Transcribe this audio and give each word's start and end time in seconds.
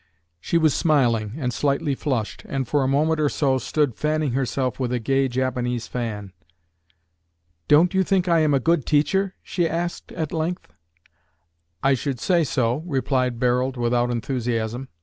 She 0.39 0.57
was 0.57 0.73
smiling, 0.73 1.33
and 1.37 1.53
slightly 1.53 1.93
flushed, 1.93 2.43
and 2.49 2.67
for 2.67 2.83
a 2.83 2.87
moment 2.87 3.19
or 3.19 3.29
so 3.29 3.59
stood 3.59 3.93
fanning 3.93 4.31
herself 4.31 4.79
with 4.79 4.91
a 4.91 4.97
gay 4.97 5.27
Japanese 5.27 5.85
fan. 5.85 6.33
"Don't 7.67 7.93
you 7.93 8.01
think 8.01 8.27
I 8.27 8.39
am 8.39 8.55
a 8.55 8.59
good 8.59 8.87
teacher?" 8.87 9.35
she 9.43 9.69
asked 9.69 10.11
at 10.13 10.33
length. 10.33 10.73
"I 11.83 11.93
should 11.93 12.19
say 12.19 12.43
so," 12.43 12.77
replied 12.87 13.37
Barold, 13.39 13.77
without 13.77 14.09
enthusiasm. 14.09 14.87